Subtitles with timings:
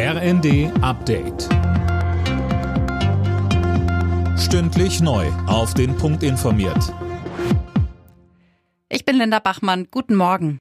[0.00, 1.48] RND Update.
[4.38, 5.26] Stündlich neu.
[5.48, 6.94] Auf den Punkt informiert.
[8.88, 9.88] Ich bin Linda Bachmann.
[9.90, 10.58] Guten Morgen.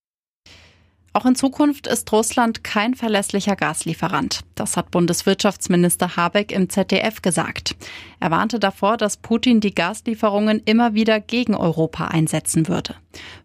[1.14, 4.40] Auch in Zukunft ist Russland kein verlässlicher Gaslieferant.
[4.56, 7.76] Das hat Bundeswirtschaftsminister Habeck im ZDF gesagt.
[8.20, 12.96] Er warnte davor, dass Putin die Gaslieferungen immer wieder gegen Europa einsetzen würde.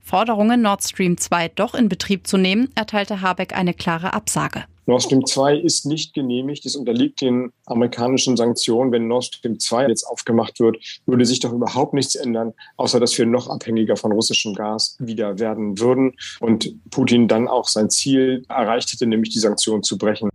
[0.00, 4.64] Forderungen, Nord Stream 2 doch in Betrieb zu nehmen, erteilte Habeck eine klare Absage.
[4.86, 6.66] Nord Stream 2 ist nicht genehmigt.
[6.66, 8.90] Es unterliegt den amerikanischen Sanktionen.
[8.90, 13.16] Wenn Nord Stream 2 jetzt aufgemacht wird, würde sich doch überhaupt nichts ändern, außer dass
[13.16, 18.44] wir noch abhängiger von russischem Gas wieder werden würden und Putin dann auch sein Ziel
[18.48, 20.31] erreicht hätte, nämlich die Sanktionen zu brechen.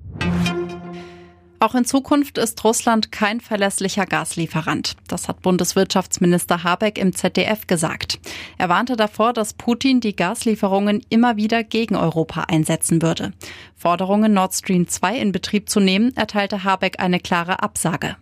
[1.59, 4.95] Auch in Zukunft ist Russland kein verlässlicher Gaslieferant.
[5.07, 8.19] Das hat Bundeswirtschaftsminister Habeck im ZDF gesagt.
[8.59, 13.33] Er warnte davor, dass Putin die Gaslieferungen immer wieder gegen Europa einsetzen würde.
[13.75, 18.17] Forderungen, Nord Stream 2 in Betrieb zu nehmen, erteilte Habeck eine klare Absage.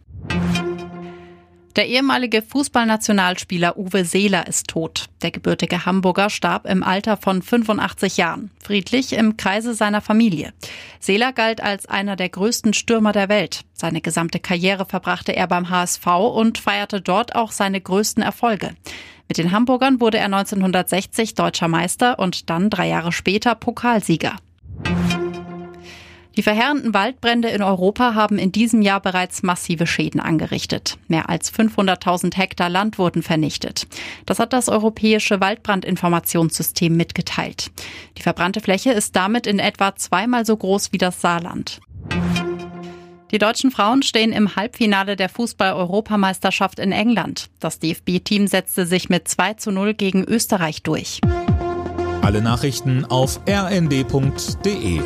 [1.75, 5.07] Der ehemalige Fußballnationalspieler Uwe Seeler ist tot.
[5.21, 10.53] Der gebürtige Hamburger starb im Alter von 85 Jahren, friedlich im Kreise seiner Familie.
[10.99, 13.61] Seeler galt als einer der größten Stürmer der Welt.
[13.73, 18.75] Seine gesamte Karriere verbrachte er beim HSV und feierte dort auch seine größten Erfolge.
[19.27, 24.35] Mit den Hamburgern wurde er 1960 deutscher Meister und dann drei Jahre später Pokalsieger.
[26.37, 30.97] Die verheerenden Waldbrände in Europa haben in diesem Jahr bereits massive Schäden angerichtet.
[31.07, 33.87] Mehr als 500.000 Hektar Land wurden vernichtet.
[34.25, 37.71] Das hat das europäische Waldbrandinformationssystem mitgeteilt.
[38.17, 41.79] Die verbrannte Fläche ist damit in etwa zweimal so groß wie das Saarland.
[43.31, 47.49] Die deutschen Frauen stehen im Halbfinale der Fußball-Europameisterschaft in England.
[47.59, 51.21] Das DFB-Team setzte sich mit 2 zu 0 gegen Österreich durch.
[52.21, 55.01] Alle Nachrichten auf rnd.de